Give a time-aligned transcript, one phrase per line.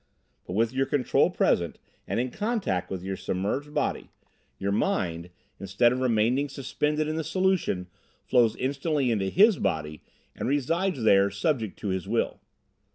[0.47, 4.09] But with your Control present and in contact with your submerged body,
[4.57, 7.85] your mind, instead of remaining suspended in the solution,
[8.25, 10.01] flows instantly into his body
[10.35, 12.39] and resides there subject to his will.